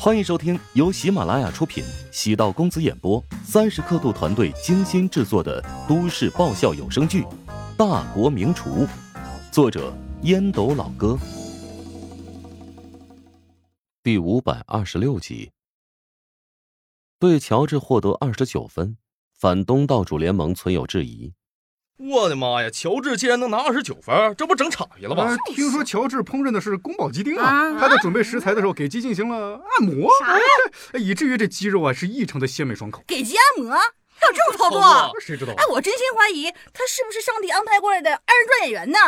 [0.00, 7.22] 欢迎收听由喜马拉雅出品、喜道公子演播、三十刻度团队精心制作的都市爆笑有声剧
[7.76, 8.86] 《大国名厨》，
[9.50, 9.92] 作者
[10.22, 11.18] 烟斗老哥，
[14.04, 15.50] 第五百二十六集。
[17.18, 18.96] 对乔治获得二十九分，
[19.34, 21.32] 反东道主联盟存有质疑。
[21.98, 22.70] 我的妈呀！
[22.70, 25.36] 乔治竟然能拿二十九分，这不整岔劈了吗？
[25.46, 27.76] 听说乔治烹饪的是宫保鸡丁啊！
[27.78, 30.44] 他在准备食材的时候给鸡进行了按摩，啥呀？
[30.94, 33.02] 以至于这鸡肉啊是异常的鲜美爽口。
[33.06, 33.76] 给鸡按摩？
[34.20, 35.20] 还有这种操作？
[35.20, 35.52] 谁知道？
[35.56, 38.98] 哎，我真心怀疑他是不是上帝安排过来的二人转演员呢？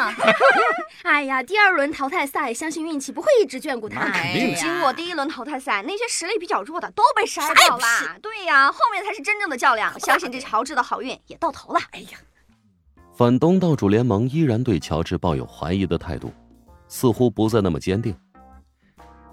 [1.02, 4.08] 哎呀，第二轮淘汰赛，相信运气不会一直眷顾他。
[4.10, 4.52] 肯定。
[4.56, 8.18] 经过第一轮淘汰赛，那些实力比较弱的都被筛掉了。
[8.20, 9.98] 对呀，后面才是真正的较量。
[10.00, 11.80] 相信这 乔治的好运也到头了。
[11.92, 12.18] 哎呀。
[13.20, 16.32] 反东道主联盟依然对乔治抱有怀疑的态度，
[16.88, 18.16] 似乎不再那么坚定。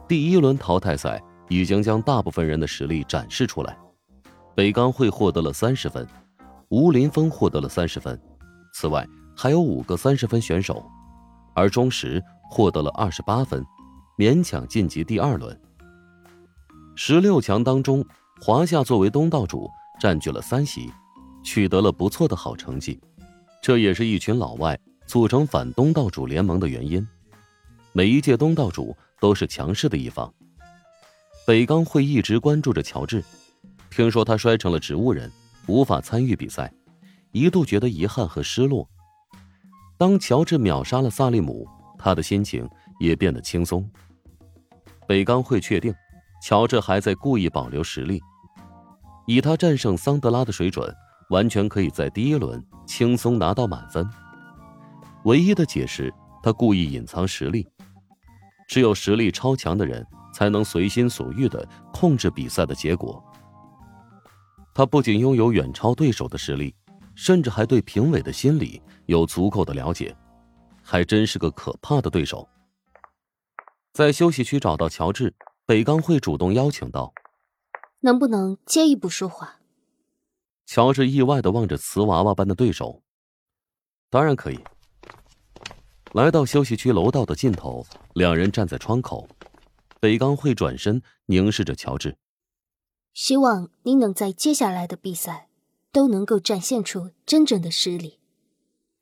[0.09, 3.78] 第一轮淘汰赛已经将大部分人的实力展示出来，
[4.53, 6.06] 北钢会获得了三十分，
[6.67, 8.22] 吴林峰获得了三十分，
[8.73, 10.86] 此外还有五个三十分选手，
[11.56, 13.66] 而钟石获得了二十八分，
[14.17, 15.58] 勉强晋级第二轮。
[16.97, 18.03] 十六强当中，
[18.42, 20.92] 华夏作为东道主占据了三席，
[21.42, 23.00] 取得了不错的好成绩。
[23.68, 27.06] 这也是一群老外组成反东道主联盟的原因。
[27.92, 30.34] 每一届东道主都是强势的一方。
[31.46, 33.22] 北刚会一直关注着乔治，
[33.90, 35.30] 听说他摔成了植物人，
[35.68, 36.74] 无法参与比赛，
[37.34, 38.88] 一度觉得遗憾和失落。
[39.98, 41.68] 当乔治秒杀了萨利姆，
[42.00, 42.66] 他的心情
[43.02, 43.86] 也变得轻松。
[45.06, 45.94] 北刚会确定，
[46.42, 48.22] 乔治还在故意保留实力，
[49.26, 50.90] 以他战胜桑德拉的水准。
[51.30, 54.08] 完全可以在第一轮轻松拿到满分。
[55.25, 57.67] 唯一的解释，他故意隐藏实力。
[58.67, 63.23] 只有实力超强的人才能随心所欲的控制比赛的结果。
[64.73, 66.75] 他不仅拥有远超对手的实力，
[67.16, 70.16] 甚至还对评委的心理有足够的了解，
[70.84, 72.47] 还真是个可怕的对手。
[73.94, 75.34] 在休息区找到乔治，
[75.66, 77.12] 北钢会主动邀请道
[78.02, 79.56] ：“能不能接一步说话？”
[80.67, 83.01] 乔治意外的望着瓷娃娃般的对手，
[84.09, 84.59] 当然可以。
[86.11, 89.28] 来到休息区楼道的尽头，两人站在窗口。
[90.01, 92.17] 北钢会转身凝视着乔治，
[93.13, 95.47] 希望你能在接下来的比赛
[95.91, 98.19] 都能够展现出真正的实力。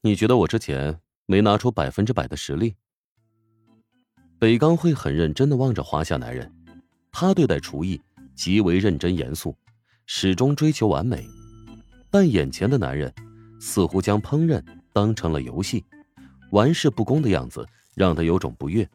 [0.01, 2.75] 你觉得我之前没拿出百分之百的实力？
[4.37, 6.53] 北钢会很认真的望着华夏男人，
[7.11, 7.99] 他对待厨艺
[8.35, 9.57] 极为认真严肃，
[10.05, 11.27] 始终追求完美。
[12.17, 13.13] 但眼前的男人
[13.59, 15.83] 似乎将烹饪当成了游戏，
[16.51, 18.89] 玩世不恭的样子让他有种不悦。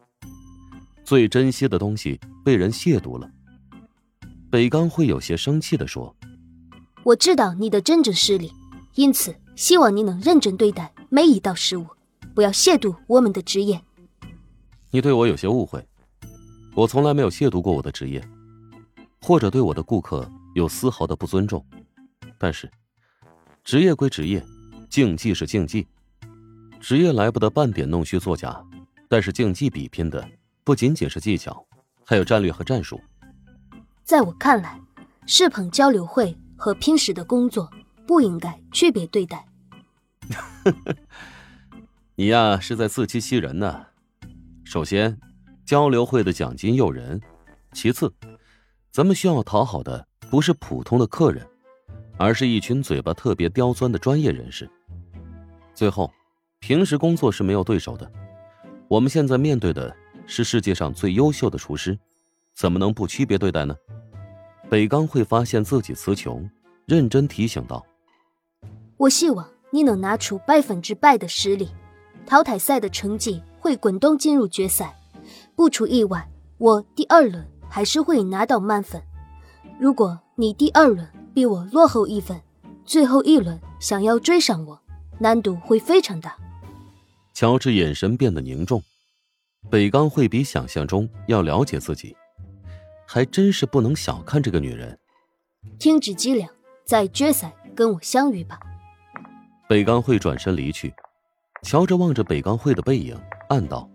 [1.04, 3.30] 最珍惜的东西被人亵渎了。
[4.50, 6.16] 北刚会有些生气的说
[7.04, 8.50] ：“我知道你的真正实力，
[8.94, 11.86] 因此希望你能认真对待每一道食物，
[12.34, 13.78] 不要亵渎我们的职业。”
[14.90, 15.86] 你对我有些误会，
[16.74, 18.26] 我从来没有亵渎过我的职业，
[19.20, 21.62] 或者对我的顾客有丝毫的不尊重，
[22.38, 22.66] 但是。
[23.62, 24.44] 职业归职业，
[24.88, 25.86] 竞技是竞技，
[26.80, 28.62] 职业来不得半点弄虚作假。
[29.08, 30.24] 但是竞技比拼的
[30.62, 31.66] 不仅仅是技巧，
[32.04, 33.00] 还有战略和战术。
[34.04, 34.80] 在我看来，
[35.26, 37.68] 世捧交流会和拼时的工作
[38.06, 39.44] 不应该区别对待。
[42.14, 43.86] 你呀，是在自欺欺人呢。
[44.64, 45.18] 首先，
[45.64, 47.18] 交流会的奖金诱人；
[47.72, 48.12] 其次，
[48.92, 51.44] 咱们需要讨好的不是普通的客人。
[52.20, 54.68] 而是一群嘴巴特别刁钻的专业人士。
[55.74, 56.12] 最后，
[56.58, 58.12] 平时工作是没有对手的。
[58.88, 61.98] 我们现在面对的是世界上最优秀的厨师，
[62.54, 63.74] 怎么能不区别对待呢？
[64.68, 66.46] 北刚会发现自己词穷，
[66.84, 67.82] 认真提醒道
[68.98, 71.70] ：“我希望你能拿出百分之百的实力，
[72.26, 74.94] 淘汰赛的成绩会滚动进入决赛。
[75.56, 79.02] 不出意外，我第二轮还是会拿到满分。
[79.80, 82.40] 如果你第二轮……”比我落后一分，
[82.84, 84.80] 最后一轮想要追上我，
[85.18, 86.36] 难度会非常大。
[87.32, 88.82] 乔治眼神变得凝重，
[89.70, 92.16] 北刚会比想象中要了解自己，
[93.06, 94.98] 还真是不能小看这个女人。
[95.78, 96.48] 停止伎俩，
[96.84, 98.58] 在决赛跟我相遇吧。
[99.68, 100.92] 北刚会转身离去，
[101.62, 103.16] 乔治望着北刚会的背影，
[103.48, 103.88] 暗道：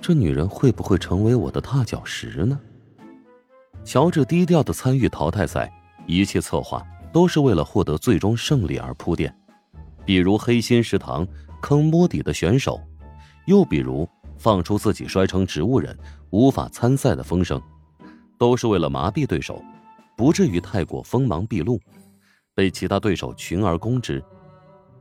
[0.00, 2.58] 这女人会不会成为我的踏脚石呢？
[3.84, 5.70] 乔治低调的参与淘汰赛。
[6.06, 6.82] 一切策划
[7.12, 9.34] 都是为了获得最终胜利而铺垫，
[10.04, 11.26] 比如黑心食堂
[11.60, 12.80] 坑摸底的选手，
[13.46, 14.08] 又比如
[14.38, 15.96] 放出自己摔成植物人
[16.30, 17.60] 无法参赛的风声。
[18.38, 19.64] 都是为了麻痹对手，
[20.14, 21.80] 不至于太过锋芒毕露，
[22.54, 24.22] 被其他对手群而攻之。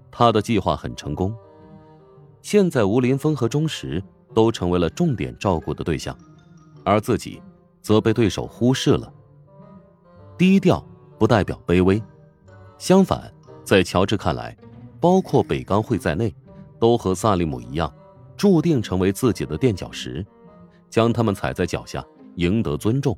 [0.09, 1.35] 他的计划很成功。
[2.41, 4.01] 现在吴林峰和钟石
[4.33, 6.17] 都成为了重点照顾的对象，
[6.85, 7.41] 而自己
[7.81, 9.11] 则被对手忽视了。
[10.37, 10.81] 低调
[11.17, 12.01] 不代表卑微，
[12.77, 13.31] 相反，
[13.63, 14.55] 在乔治看来，
[14.99, 16.33] 包括北钢会在内，
[16.79, 17.93] 都和萨利姆一样，
[18.35, 20.25] 注定成为自己的垫脚石，
[20.89, 23.17] 将他们踩在脚下，赢得尊重，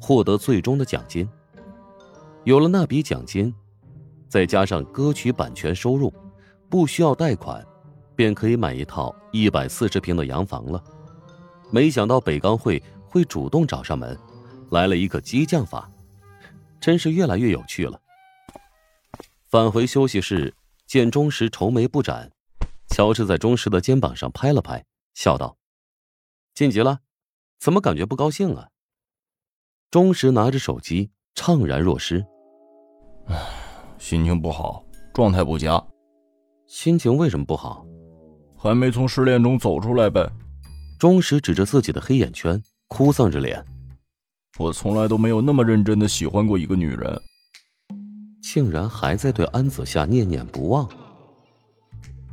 [0.00, 1.28] 获得最终的奖金。
[2.44, 3.52] 有了那笔奖金，
[4.28, 6.12] 再加上歌曲版权收入，
[6.68, 7.66] 不需要贷款，
[8.14, 10.82] 便可以买一套一百四十平的洋房了。
[11.72, 14.16] 没想到北钢会会主动找上门，
[14.70, 15.89] 来了一个激将法。
[16.80, 18.00] 真是越来越有趣了。
[19.46, 20.54] 返回休息室，
[20.86, 22.32] 见钟石愁眉不展，
[22.88, 24.84] 乔治在钟石的肩膀上拍了拍，
[25.14, 25.56] 笑道
[26.54, 27.00] ：“晋级了，
[27.58, 28.68] 怎么感觉不高兴啊？”
[29.90, 32.24] 钟石拿着手机，怅然若失
[33.26, 33.36] ：“唉，
[33.98, 35.84] 心情不好，状态不佳。
[36.66, 37.84] 心情为什么不好？
[38.56, 40.30] 还没从失恋中走出来呗。”
[41.00, 43.64] 钟石指着自己的黑眼圈，哭丧着脸。
[44.58, 47.22] 我从来都没有那么认真的喜欢过一个女人，
[48.42, 50.88] 竟然还在对安子夏念念不忘。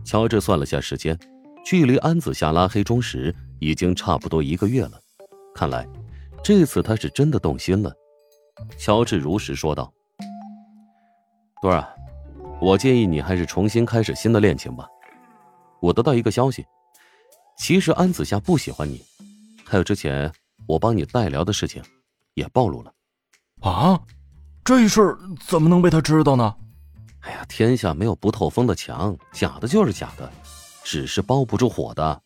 [0.04, 1.18] 乔治算了下时间，
[1.64, 5.00] 距离安子夏拉黑钟时已经差不多一个月了，
[5.54, 5.88] 看来
[6.44, 7.94] 这次他是真的动心了。
[8.78, 9.94] 乔治如实说道
[11.62, 11.88] ：“多儿，
[12.60, 14.88] 我建议你还是重新开始新的恋情吧。
[15.80, 16.66] 我得到一个消息，
[17.58, 19.02] 其实安子夏不喜欢你，
[19.64, 20.32] 还有之前
[20.68, 21.82] 我帮你代聊的事情。”
[22.38, 22.94] 也暴露了，
[23.62, 24.00] 啊，
[24.64, 25.18] 这事儿
[25.48, 26.56] 怎么能被他知道呢？
[27.22, 30.32] 哎呀，天下没有不透风的墙，假的就是假的，
[30.84, 32.22] 纸是包不住火的。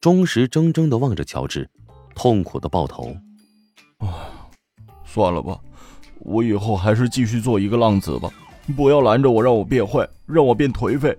[0.00, 1.68] 钟石怔怔的望着乔治，
[2.14, 3.14] 痛苦的抱头。
[3.98, 4.48] 啊，
[5.04, 5.60] 算了吧，
[6.20, 8.30] 我以后还是继续做一个浪子吧，
[8.74, 11.14] 不要拦着我，让我变坏，让我变颓废。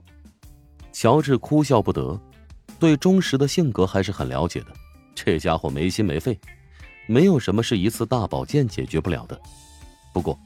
[0.92, 2.20] 乔治哭笑不得，
[2.80, 4.68] 对钟石的性格还是很了解的，
[5.14, 6.40] 这家伙没心没肺。
[7.08, 9.40] 没有什么是一次大保健解决不了的，
[10.14, 10.38] 不过，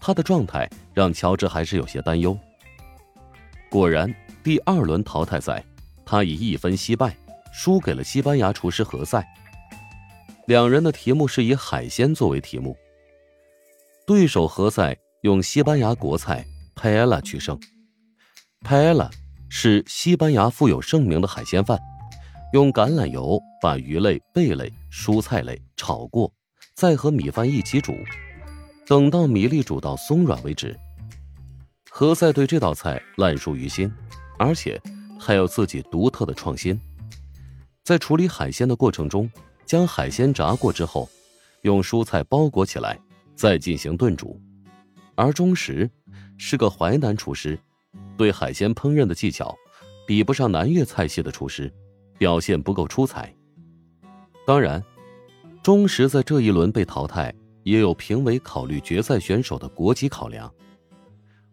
[0.00, 2.36] 他的状态让乔治还是有些担忧。
[3.70, 4.12] 果然，
[4.42, 5.64] 第二轮淘汰赛，
[6.04, 7.16] 他以一分惜败，
[7.52, 9.24] 输给了西班牙厨师何塞。
[10.46, 12.76] 两人的题目是以海鲜作为题目，
[14.04, 17.56] 对手何塞用西班牙国菜 paella 取胜。
[18.62, 19.08] paella
[19.48, 21.78] 是西班牙富有盛名的海鲜饭。
[22.52, 26.30] 用橄榄油把鱼类、贝类、蔬菜类炒过，
[26.74, 27.94] 再和米饭一起煮，
[28.86, 30.78] 等到米粒煮到松软为止。
[31.88, 33.90] 何塞对这道菜烂熟于心，
[34.38, 34.78] 而且
[35.18, 36.78] 还有自己独特的创新。
[37.82, 39.30] 在处理海鲜的过程中，
[39.64, 41.08] 将海鲜炸过之后，
[41.62, 43.00] 用蔬菜包裹起来，
[43.34, 44.38] 再进行炖煮。
[45.14, 45.90] 而钟石
[46.36, 47.58] 是个淮南厨师，
[48.18, 49.56] 对海鲜烹饪的技巧
[50.06, 51.72] 比不上南粤菜系的厨师。
[52.18, 53.34] 表现不够出彩。
[54.46, 54.84] 当然，
[55.62, 57.34] 中石在这一轮被淘汰，
[57.64, 60.50] 也有评委考虑决赛选手的国籍考量。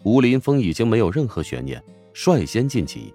[0.03, 1.83] 吴林峰已经没有任何悬念，
[2.13, 3.13] 率先晋级。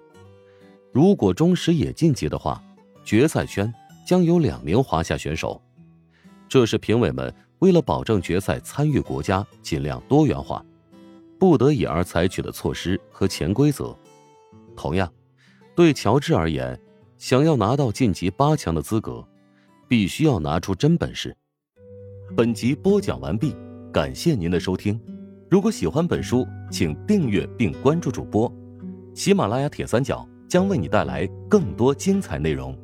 [0.91, 2.63] 如果中石也晋级的话，
[3.03, 3.73] 决赛圈
[4.05, 5.59] 将有两名华夏选手。
[6.47, 10.63] 这是评委们为了保证决赛参与国家尽量多元化，
[11.39, 13.97] 不得已而采取的措施和潜规则。
[14.75, 15.11] 同样，
[15.75, 16.79] 对乔治而言。
[17.17, 19.25] 想要拿到晋级八强的资格，
[19.93, 21.37] 必须要拿出真本事。
[22.35, 23.55] 本集播讲完毕，
[23.91, 24.99] 感谢您的收听。
[25.51, 28.51] 如果喜欢本书，请订阅并关注主播。
[29.13, 32.75] 喜马拉雅铁三角将为你带来更多精彩内容。